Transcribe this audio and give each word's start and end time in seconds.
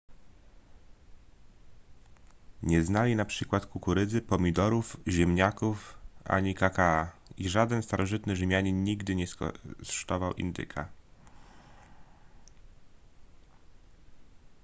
nie 2.63 2.83
znali 2.83 3.15
na 3.15 3.25
przykład 3.25 3.65
kukurydzy 3.65 4.21
pomidorów 4.21 4.97
ziemniaków 5.07 5.97
ani 6.25 6.55
kakaa 6.55 7.11
i 7.37 7.49
żaden 7.49 7.83
starożytny 7.83 8.35
rzymianin 8.35 8.83
nigdy 8.83 9.15
nie 9.15 9.27
skosztował 9.27 10.33
indyka 10.33 10.89